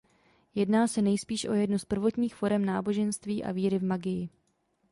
[0.55, 4.29] Jedná se nejspíš o jednu z prvotních forem náboženství a víry v magii.